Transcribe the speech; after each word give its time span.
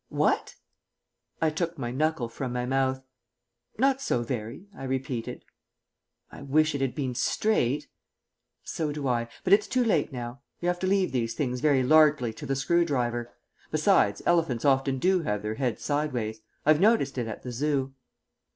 "What?" 0.09 0.55
I 1.43 1.51
took 1.51 1.77
my 1.77 1.91
knuckle 1.91 2.27
from 2.27 2.51
my 2.51 2.65
mouth. 2.65 3.03
"Not 3.77 4.01
so 4.01 4.23
very," 4.23 4.65
I 4.75 4.83
repeated. 4.85 5.45
"I 6.31 6.41
wish 6.41 6.73
it 6.73 6.81
had 6.81 6.95
been 6.95 7.13
straight." 7.13 7.87
"So 8.63 8.91
do 8.91 9.07
I; 9.07 9.27
but 9.43 9.53
it's 9.53 9.67
too 9.67 9.83
late 9.83 10.11
now. 10.11 10.41
You 10.59 10.69
have 10.69 10.79
to 10.79 10.87
leave 10.87 11.11
these 11.11 11.35
things 11.35 11.59
very 11.61 11.83
largely 11.83 12.33
to 12.33 12.47
the 12.47 12.55
screw 12.55 12.83
driver. 12.83 13.31
Besides, 13.69 14.23
elephants 14.25 14.65
often 14.65 14.97
do 14.97 15.19
have 15.21 15.43
their 15.43 15.53
heads 15.53 15.83
sideways; 15.83 16.41
I've 16.65 16.79
noticed 16.81 17.19
it 17.19 17.27
at 17.27 17.43
the 17.43 17.51
Zoo." 17.51 17.93